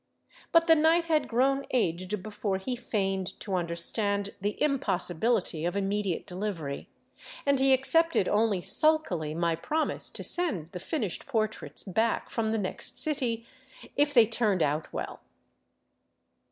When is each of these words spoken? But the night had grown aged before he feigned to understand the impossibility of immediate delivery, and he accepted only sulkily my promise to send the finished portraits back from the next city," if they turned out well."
But 0.51 0.65
the 0.65 0.73
night 0.75 1.05
had 1.05 1.27
grown 1.27 1.67
aged 1.69 2.23
before 2.23 2.57
he 2.57 2.75
feigned 2.75 3.39
to 3.39 3.53
understand 3.53 4.31
the 4.41 4.59
impossibility 4.59 5.63
of 5.63 5.75
immediate 5.77 6.25
delivery, 6.25 6.89
and 7.45 7.59
he 7.59 7.71
accepted 7.71 8.27
only 8.27 8.61
sulkily 8.61 9.35
my 9.35 9.55
promise 9.55 10.09
to 10.09 10.23
send 10.23 10.71
the 10.71 10.79
finished 10.79 11.27
portraits 11.27 11.83
back 11.83 12.31
from 12.31 12.51
the 12.51 12.57
next 12.57 12.97
city," 12.97 13.45
if 13.95 14.11
they 14.11 14.25
turned 14.25 14.63
out 14.63 14.91
well." 14.91 15.21